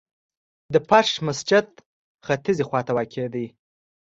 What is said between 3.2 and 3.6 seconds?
دی.